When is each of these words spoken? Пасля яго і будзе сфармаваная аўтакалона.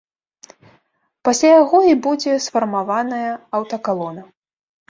Пасля 1.29 1.51
яго 1.63 1.79
і 1.89 1.93
будзе 2.07 2.33
сфармаваная 2.47 3.29
аўтакалона. 3.59 4.29